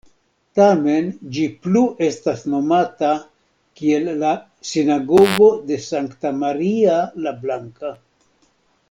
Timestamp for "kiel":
3.81-4.09